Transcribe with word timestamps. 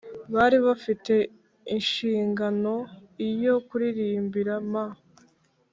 Bari 0.33 0.57
bafite 0.67 1.13
inshinganol 1.75 2.81
yo 3.45 3.55
kuririmbira 3.67 4.55
m 4.71 4.73